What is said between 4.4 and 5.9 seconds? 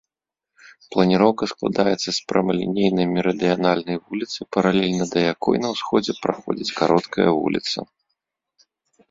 паралельна да якой на